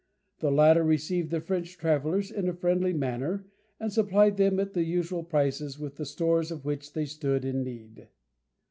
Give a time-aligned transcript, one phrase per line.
[0.39, 3.45] The latter received the French travellers in a friendly manner,
[3.79, 7.61] and supplied them at the usual prices with the stores of which they stood in
[7.63, 8.07] need.